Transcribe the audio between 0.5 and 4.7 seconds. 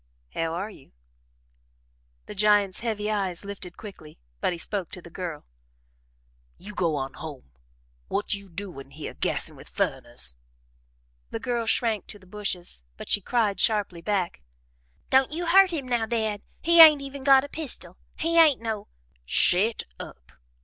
are you?" The giant's heavy eyes lifted quickly, but he